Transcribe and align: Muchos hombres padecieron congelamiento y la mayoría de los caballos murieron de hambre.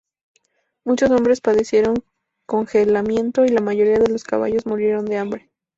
Muchos 0.83 1.11
hombres 1.11 1.41
padecieron 1.41 1.93
congelamiento 2.47 3.45
y 3.45 3.49
la 3.49 3.61
mayoría 3.61 3.99
de 3.99 4.07
los 4.09 4.23
caballos 4.23 4.65
murieron 4.65 5.05
de 5.05 5.19
hambre. 5.19 5.51